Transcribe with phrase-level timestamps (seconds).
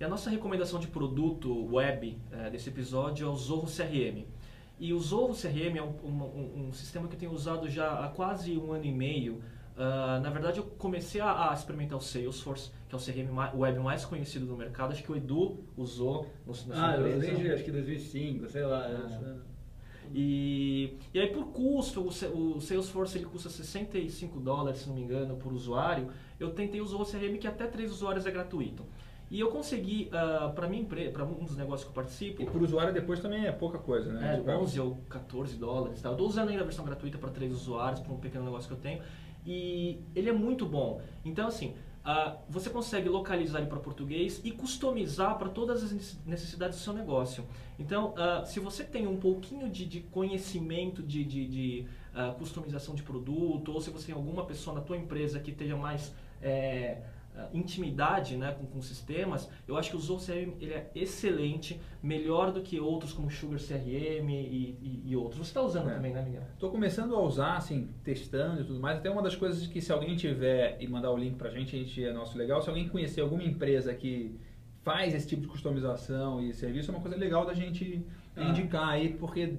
[0.00, 4.24] E a nossa recomendação de produto web é, desse episódio é o Zorro CRM.
[4.78, 8.08] E o Zorro CRM é um, um, um, sistema que eu tenho usado já há
[8.08, 9.42] quase um ano e meio.
[9.76, 13.78] Uh, na verdade, eu comecei a, a, experimentar o Salesforce, que é o CRM web
[13.80, 14.92] mais conhecido do mercado.
[14.92, 18.86] Acho que o Edu usou no, na Ah, eu usei acho que 2005, sei lá.
[18.86, 19.36] Ah.
[20.14, 25.02] E, e aí por custo, o, o Salesforce ele custa 65 dólares, se não me
[25.02, 26.08] engano, por usuário.
[26.38, 28.86] Eu tentei usar o CRM que até três usuários é gratuito.
[29.30, 30.16] E eu consegui, uh,
[30.46, 32.42] ah, para empresa, para um dos negócios que eu participo.
[32.42, 34.42] E por usuário depois também é pouca coisa, né?
[34.44, 36.02] É, 11 ou 14 dólares.
[36.02, 36.08] Tá?
[36.08, 38.74] Eu estou usando ainda a versão gratuita para três usuários, para um pequeno negócio que
[38.74, 39.00] eu tenho.
[39.46, 41.00] E ele é muito bom.
[41.24, 46.78] Então, assim, uh, você consegue localizar ele para português e customizar para todas as necessidades
[46.78, 47.44] do seu negócio.
[47.78, 51.86] Então, uh, se você tem um pouquinho de, de conhecimento de, de, de
[52.36, 56.12] customização de produto, ou se você tem alguma pessoa na tua empresa que esteja mais...
[56.42, 56.98] É,
[57.52, 62.52] intimidade né, com, com sistemas, eu acho que o Zoho CRM ele é excelente, melhor
[62.52, 65.38] do que outros como Sugar CRM e, e, e outros.
[65.38, 65.94] Você está usando é.
[65.94, 66.42] também, né, Miguel?
[66.52, 68.98] Estou começando a usar, assim, testando e tudo mais.
[68.98, 71.74] Até uma das coisas que se alguém tiver e mandar o link para a gente,
[71.76, 72.60] a gente é nosso legal.
[72.62, 74.38] Se alguém conhecer alguma empresa que
[74.82, 78.04] faz esse tipo de customização e serviço, é uma coisa legal da gente
[78.36, 78.44] ah.
[78.44, 79.58] indicar aí, porque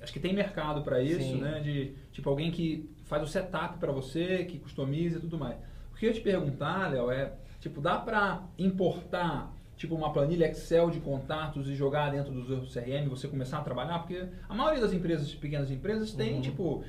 [0.00, 1.40] acho que tem mercado para isso, Sim.
[1.40, 1.60] né?
[1.60, 5.56] De tipo alguém que faz o setup para você, que customiza e tudo mais.
[5.96, 10.44] O que eu ia te perguntar, Léo, é, tipo, dá para importar tipo uma planilha
[10.46, 14.00] Excel de contatos e jogar dentro do CRM você começar a trabalhar?
[14.00, 16.40] Porque a maioria das empresas, pequenas empresas, tem, uhum.
[16.42, 16.84] tipo,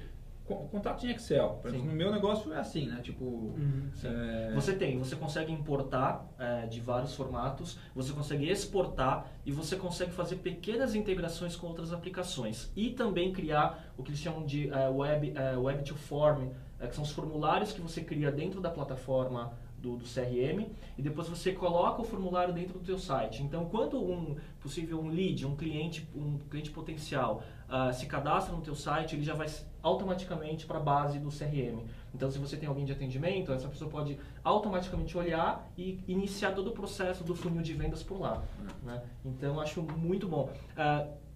[0.48, 1.60] contatos em Excel.
[1.62, 3.00] Por exemplo, no meu negócio é assim, né?
[3.02, 4.52] Tipo, uhum, é...
[4.54, 10.12] você tem, você consegue importar é, de vários formatos, você consegue exportar e você consegue
[10.12, 14.90] fazer pequenas integrações com outras aplicações e também criar o que eles chamam de é,
[14.90, 18.70] web, é, web to form é, que são os formulários que você cria dentro da
[18.70, 20.66] plataforma do, do, CRM
[20.98, 23.44] e depois você coloca o formulário dentro do teu site.
[23.44, 28.62] Então, quando um possível um lead, um cliente, um cliente potencial uh, se cadastra no
[28.62, 29.48] teu site, ele já vai
[29.82, 31.86] automaticamente para a base do CRM.
[32.14, 36.70] Então, se você tem alguém de atendimento, essa pessoa pode automaticamente olhar e iniciar todo
[36.70, 38.44] o processo do funil de vendas por lá.
[38.84, 39.02] Né?
[39.24, 40.50] Então, acho muito bom.
[40.74, 41.27] Uh,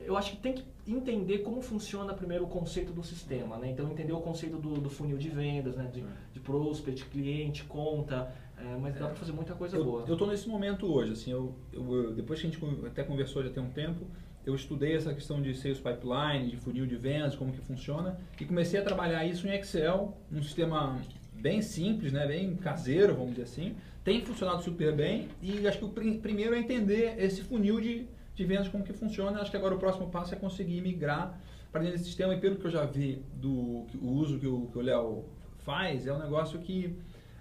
[0.00, 3.70] eu acho que tem que entender como funciona primeiro o conceito do sistema, né?
[3.70, 5.90] Então entender o conceito do, do funil de vendas, né?
[5.92, 10.04] De, de prospect, cliente, conta, é, mas dá para fazer muita coisa eu, boa.
[10.06, 13.50] Eu estou nesse momento hoje, assim, eu, eu, depois que a gente até conversou já
[13.50, 14.06] tem um tempo,
[14.46, 18.44] eu estudei essa questão de sales pipeline, de funil de vendas, como que funciona, e
[18.44, 21.00] comecei a trabalhar isso em Excel, um sistema
[21.32, 22.26] bem simples, né?
[22.26, 23.74] Bem caseiro, vamos dizer assim.
[24.04, 28.06] Tem funcionado super bem e acho que o pr primeiro é entender esse funil de
[28.36, 29.40] de vendas, como que funciona.
[29.40, 31.40] Acho que agora o próximo passo é conseguir migrar
[31.72, 32.34] para dentro desse sistema.
[32.34, 35.24] E pelo que eu já vi do o uso que o, que Léo
[35.58, 36.96] faz, é um negócio que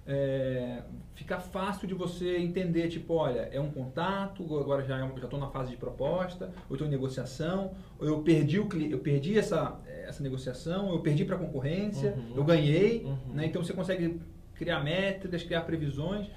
[0.07, 5.25] é, fica fácil de você entender, tipo, olha, é um contato, agora já é já
[5.25, 9.37] estou na fase de proposta, ou estou em negociação, ou eu perdi o eu perdi
[9.37, 12.37] essa, essa negociação, eu perdi para a concorrência, uhum.
[12.37, 13.33] eu ganhei, uhum.
[13.33, 13.45] né?
[13.47, 14.19] Então você consegue
[14.53, 16.27] criar métricas, criar previsões.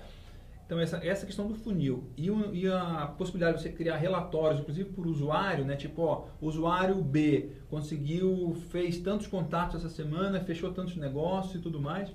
[0.69, 4.61] Então, essa, essa questão do funil e, o, e, a possibilidade de você criar relatórios,
[4.61, 5.75] inclusive por usuário, né?
[5.77, 11.81] Tipo, ó, usuário B conseguiu, fez tantos contatos essa semana, fechou tantos negócios e tudo
[11.81, 12.13] mais.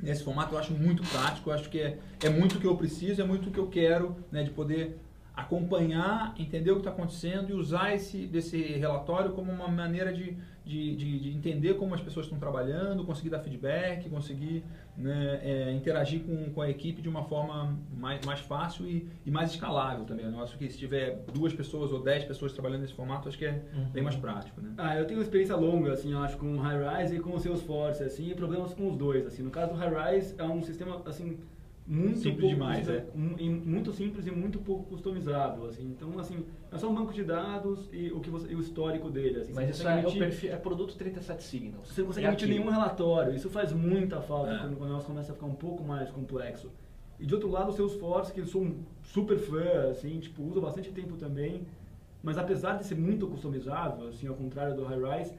[0.00, 2.76] Nesse formato eu acho muito prático, eu acho que é, é muito o que eu
[2.76, 4.44] preciso, é muito o que eu quero, né?
[4.44, 5.00] De poder
[5.34, 10.36] acompanhar, entender o que está acontecendo e usar esse desse relatório como uma maneira de,
[10.64, 14.62] de, de, de entender como as pessoas estão trabalhando, conseguir dar feedback, conseguir
[14.94, 19.30] né, é, interagir com, com a equipe de uma forma mais, mais fácil e, e
[19.30, 20.26] mais escalável também.
[20.26, 23.46] Eu acho que se tiver duas pessoas ou dez pessoas trabalhando nesse formato, acho que
[23.46, 23.84] é uhum.
[23.90, 24.60] bem mais prático.
[24.60, 24.74] Né?
[24.76, 27.40] Ah, eu tenho uma experiência longa, assim, eu acho, com o High-Rise e com o
[27.40, 29.26] Salesforce, assim, e problemas com os dois.
[29.26, 29.42] Assim.
[29.42, 31.38] No caso do High-Rise, é um sistema, assim,
[31.86, 33.04] muito simples demais, é.
[33.14, 35.84] Muito simples e muito pouco customizável, assim.
[35.84, 39.10] Então, assim, é só um banco de dados e o que você, e o histórico
[39.10, 39.52] dele, assim.
[39.52, 41.88] Mas isso é, emitir, perfil, é produto 37 Signals.
[41.88, 42.64] Você não consegue é emitir aquilo.
[42.64, 43.34] nenhum relatório.
[43.34, 44.58] Isso faz muita falta é.
[44.58, 46.70] quando, o negócio começa a ficar um pouco mais complexo.
[47.18, 50.60] E de outro lado, o Salesforce, que eu sou um super fã, assim, tipo, uso
[50.60, 51.66] bastante tempo também.
[52.22, 55.32] Mas apesar de ser muito customizável, assim, ao contrário do High-Rise,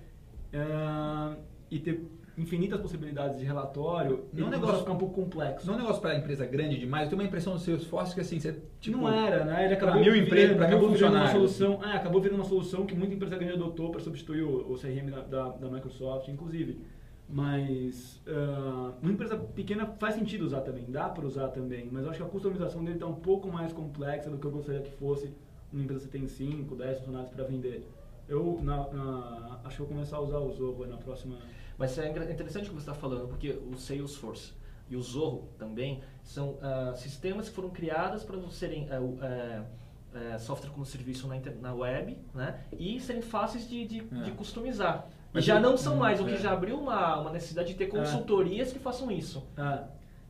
[0.54, 1.38] uh,
[1.72, 2.06] e ter
[2.38, 5.68] infinitas possibilidades de relatório, não é um negócio ficar um pouco complexo.
[5.68, 7.04] Não é um negócio para empresa grande demais.
[7.04, 9.66] Eu tenho uma impressão do Salesforce que assim, você, tipo, não era, né?
[9.66, 11.32] Ele acabou mil empresas, para mil funcionários.
[11.32, 14.72] Uma solução, é, acabou virando uma solução que muita empresa grande adotou para substituir o,
[14.72, 16.82] o CRM da, da, da, Microsoft, inclusive.
[17.30, 22.10] Mas uh, uma empresa pequena faz sentido usar também, dá para usar também, mas eu
[22.10, 24.92] acho que a customização dele está um pouco mais complexa do que eu gostaria que
[24.92, 25.32] fosse
[25.72, 27.88] uma empresa que tem 5, 10 funcionários para vender.
[28.28, 31.38] Eu na, na, acho que vou começar a usar o Zoho na próxima
[31.78, 34.54] mas é interessante o que você está falando, porque o Salesforce,
[34.90, 40.70] e o Zorro também, são uh, sistemas que foram criados para serem uh, uh, software
[40.70, 42.60] como serviço na, na web né?
[42.72, 44.24] e serem fáceis de, de, é.
[44.24, 45.08] de customizar.
[45.34, 46.38] Mas já não são mais, o que é.
[46.38, 47.88] já abriu uma, uma necessidade de ter é.
[47.88, 49.44] consultorias que façam isso.
[49.58, 49.86] Ah.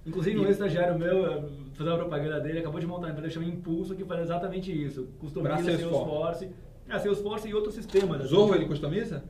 [0.05, 3.95] Inclusive, um ex-estagiário meu, fazer uma propaganda dele, acabou de montar uma empresa chamada Impulso,
[3.95, 5.07] que faz exatamente isso.
[5.19, 6.49] Customiza Salesforce.
[6.89, 8.27] É, Salesforce e outros sistemas.
[8.27, 9.23] Zorro ele customiza?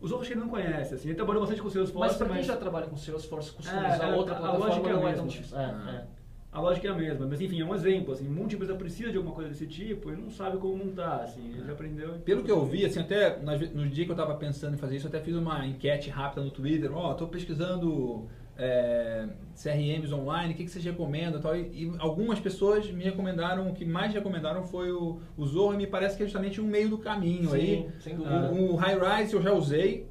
[0.00, 1.08] Os outros que ele não conhece, assim.
[1.08, 2.08] Ele trabalhou bastante com o Salesforce.
[2.08, 2.46] Mas para quem mas...
[2.46, 5.26] já trabalha com Salesforce, customizar é, outra a, plataforma a lógica é não é tão
[5.26, 5.58] difícil.
[5.58, 6.04] É, é.
[6.52, 8.74] A lógica é a mesma, mas enfim, é um exemplo, assim, um monte de empresa
[8.74, 12.14] precisa de alguma coisa desse tipo e não sabe como montar, assim, ele já aprendeu...
[12.24, 15.06] Pelo que eu vi, assim, até no dia que eu estava pensando em fazer isso,
[15.06, 18.26] eu até fiz uma enquete rápida no Twitter, ó, oh, estou pesquisando
[18.60, 19.26] é,
[19.56, 23.72] CRMs online, o que, que vocês recomendam tal, e, e, algumas pessoas me recomendaram, o
[23.72, 26.90] que mais recomendaram foi o, o Zorro, e me parece que é justamente um meio
[26.90, 27.90] do caminho Sim, aí.
[28.00, 28.52] sem dúvida.
[28.52, 30.06] O, o High Rise eu já usei,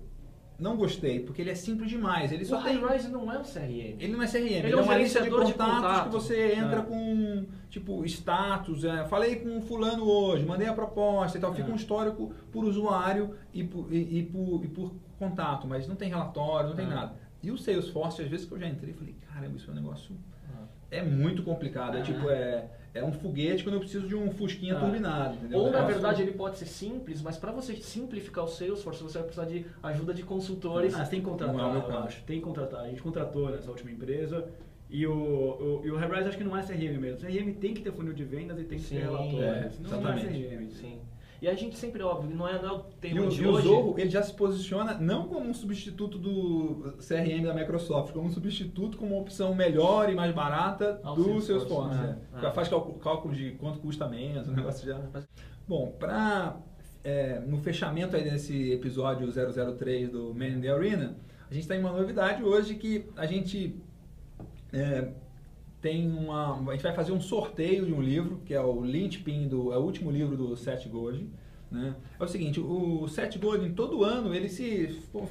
[0.58, 2.32] não gostei, porque ele é simples demais.
[2.32, 3.96] Ele o só High Rise não é um CRM.
[4.00, 6.04] Ele não é CRM, ele, ele é, um uma lista de contatos, de contato.
[6.06, 6.84] que você entra é.
[6.84, 8.84] com, tipo, status.
[8.84, 11.54] É, falei com fulano hoje, mandei a proposta e tal.
[11.54, 11.72] Fica é.
[11.72, 16.10] um histórico por usuário e por, e, e, por, e por contato, mas não tem
[16.10, 16.90] relatório, não tem é.
[16.90, 17.14] nada.
[17.42, 20.16] E o Salesforce, às vezes que eu já entrei, falei, caramba, isso é um negócio...
[20.92, 24.76] É muito complicado, é, tipo, é é um foguete quando eu preciso de um fusquinha
[24.76, 24.80] ah.
[24.80, 25.36] turbinado.
[25.36, 25.60] Entendeu?
[25.60, 29.28] Ou, na verdade, ele pode ser simples, mas para você simplificar o Salesforce, você vai
[29.28, 30.96] precisar de ajuda de consultores.
[30.96, 32.24] Ah, tem que contratar, não, é eu acho.
[32.24, 32.82] Tem que contratar.
[32.82, 34.48] A gente contratou nessa última empresa.
[34.90, 37.20] E o, o, e o Rebrise acho que não é CRM mesmo.
[37.20, 39.44] CRM tem que ter funil de vendas e tem que Sim, ter relatório.
[39.44, 40.70] É, não, não é CRM.
[40.72, 41.00] Sim.
[41.42, 43.68] E a gente sempre, óbvio, não é, não é o tema e de o, hoje.
[43.68, 48.14] E o Zorro, ele já se posiciona não como um substituto do CRM da Microsoft,
[48.14, 51.96] como um substituto com uma opção melhor e mais barata Ao do Salesforce.
[51.96, 52.18] Né?
[52.42, 52.46] É.
[52.46, 52.52] É.
[52.52, 55.00] Faz cálculo de quanto custa menos, o negócio já...
[55.68, 56.58] Bom, para...
[57.02, 61.16] É, no fechamento aí desse episódio 003 do Man in the Arena,
[61.50, 63.82] a gente tem uma novidade hoje que a gente
[64.74, 65.08] é,
[65.82, 66.56] tem uma.
[66.70, 69.78] A gente vai fazer um sorteio de um livro, que é o Linchpin, do, é
[69.78, 71.32] o último livro do Seth Godin.
[71.72, 71.96] Né?
[72.20, 74.88] É o seguinte, o Seth Godin, todo ano, ele se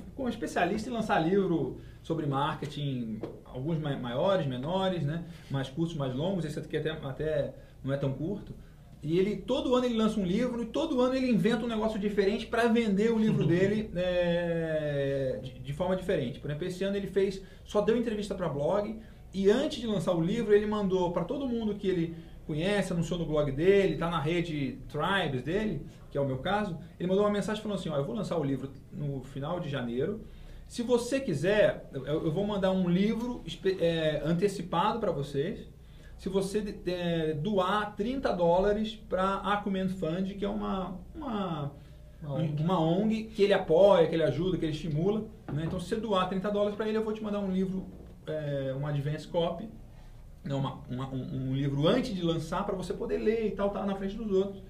[0.07, 5.25] ficou um especialista em lançar livro sobre marketing, alguns maiores, menores, né?
[5.51, 8.55] mais curtos, mais longos, esse aqui até, até não é tão curto.
[9.03, 12.01] E ele, todo ano ele lança um livro e todo ano ele inventa um negócio
[12.01, 16.41] diferente para vender o livro dele é, de, de, forma diferente.
[16.41, 18.99] Por exemplo, esse ano ele fez, só deu entrevista para blog,
[19.33, 22.17] e antes de lançar o livro, ele mandou para todo mundo que ele
[22.47, 26.79] conhece, anunciou no blog dele, está na rede Tribes dele, que é o meu caso.
[26.99, 29.69] Ele mandou uma mensagem falando assim: ó, eu vou lançar o livro no final de
[29.69, 30.23] janeiro.
[30.67, 33.43] Se você quiser, eu vou mandar um livro
[33.81, 35.67] é, antecipado para vocês.
[36.19, 41.73] Se você é, doar 30 dólares para a Acumen Fund, que é uma, uma,
[42.23, 42.63] uma ONG.
[42.63, 43.25] uma, ONG.
[43.25, 45.21] que ele apoia, que ele ajuda, que ele estimula.
[45.53, 45.65] Né?
[45.65, 47.87] Então, se você doar 30 dólares para ele, eu vou te mandar um livro
[48.29, 49.69] é, um advance copy,
[50.45, 53.71] né, uma, uma, um, um, livro antes de lançar para você poder ler e tal,
[53.71, 54.63] tá na frente dos outros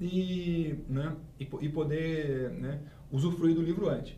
[0.00, 2.80] e, né, e, e poder né,
[3.10, 4.14] usufruir do livro antes.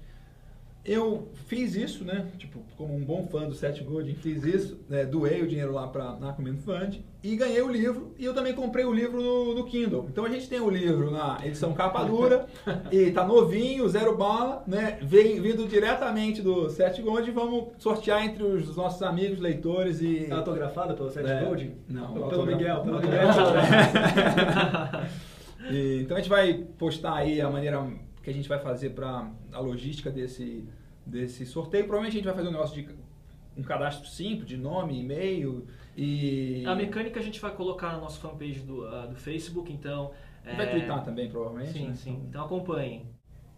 [0.84, 2.26] Eu fiz isso, né?
[2.38, 5.87] Tipo, como um bom fã do Seth Godin, fiz isso, né, doei o dinheiro lá
[5.87, 8.12] para na Command Fund e ganhei o livro.
[8.19, 10.06] E eu também comprei o livro no, no, Kindle.
[10.11, 12.46] Então a gente tem o livro na edição capa dura
[12.90, 14.99] e tá novinho, zero bala, né?
[15.02, 17.31] Vem, vindo diretamente do Seth Godin.
[17.31, 20.26] Vamos sortear entre os nossos amigos leitores e.
[20.29, 21.75] Tá autografada pelo Seth é, Godin?
[21.88, 22.56] Não, pelo autograf...
[22.58, 23.29] Miguel, pelo Miguel.
[25.70, 27.86] e, então a gente vai postar aí a maneira
[28.22, 30.64] que a gente vai fazer para a logística desse,
[31.05, 31.84] desse sorteio.
[31.84, 32.88] Provavelmente a gente vai fazer um negócio de
[33.56, 36.64] um cadastro simples, de nome, e-mail e...
[36.67, 40.12] A mecânica a gente vai colocar na nossa fanpage do, uh, do Facebook, então...
[40.44, 40.56] É...
[40.56, 41.72] Vai twittar também, provavelmente.
[41.72, 41.94] Sim, né?
[41.94, 42.22] sim.
[42.29, 43.06] Então acompanhem.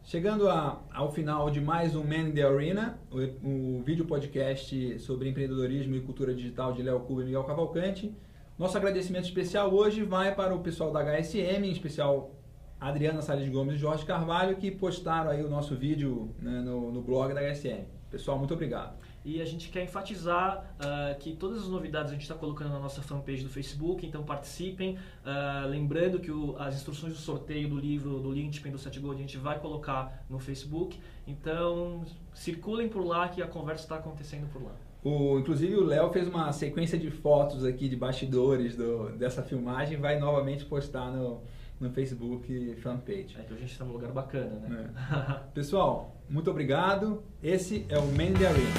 [0.03, 4.99] Chegando a, ao final de mais um Man in the Arena, o, o vídeo podcast
[4.99, 8.15] sobre empreendedorismo e cultura digital de Léo Cuba e Miguel Cavalcante.
[8.59, 12.33] Nosso agradecimento especial hoje vai para o pessoal da HSM, em especial
[12.81, 17.03] Adriana Salles Gomes e Jorge Carvalho, que postaram aí o nosso vídeo né, no, no
[17.03, 17.85] blog da HSM.
[18.11, 18.97] Pessoal, muito obrigado.
[19.25, 22.79] E a gente quer enfatizar uh, que todas as novidades a gente está colocando na
[22.79, 24.97] nossa fanpage do Facebook, então participem.
[25.25, 29.17] Uh, lembrando que o, as instruções do sorteio do livro do Linchpin do Set Gold
[29.17, 31.01] a gente vai colocar no Facebook.
[31.27, 32.05] Então
[32.35, 34.77] circulem por lá que a conversa está acontecendo por lá.
[35.03, 39.99] O, inclusive o Léo fez uma sequência de fotos aqui de bastidores do, dessa filmagem,
[39.99, 41.43] vai novamente postar no,
[41.81, 43.37] no Facebook fanpage.
[43.39, 44.91] É que a gente está num lugar bacana, né?
[45.13, 45.53] É.
[45.55, 47.23] Pessoal, muito obrigado.
[47.43, 48.71] Esse é o Man the Arena.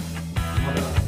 [0.65, 1.04] Um abraço.